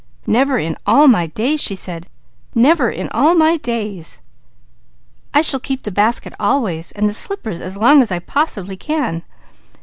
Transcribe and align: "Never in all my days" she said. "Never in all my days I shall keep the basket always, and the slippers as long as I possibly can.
"Never 0.25 0.57
in 0.57 0.77
all 0.87 1.07
my 1.07 1.27
days" 1.27 1.61
she 1.61 1.75
said. 1.75 2.07
"Never 2.55 2.89
in 2.89 3.07
all 3.09 3.35
my 3.35 3.57
days 3.57 4.19
I 5.31 5.43
shall 5.43 5.59
keep 5.59 5.83
the 5.83 5.91
basket 5.91 6.33
always, 6.39 6.91
and 6.93 7.07
the 7.07 7.13
slippers 7.13 7.61
as 7.61 7.77
long 7.77 8.01
as 8.01 8.11
I 8.11 8.17
possibly 8.17 8.77
can. 8.77 9.21